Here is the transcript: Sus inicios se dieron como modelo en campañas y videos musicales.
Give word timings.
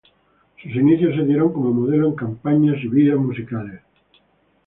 Sus 0.59 0.73
inicios 0.73 1.13
se 1.15 1.21
dieron 1.25 1.53
como 1.53 1.71
modelo 1.71 2.07
en 2.07 2.15
campañas 2.15 2.83
y 2.83 2.87
videos 2.87 3.19
musicales. 3.21 3.81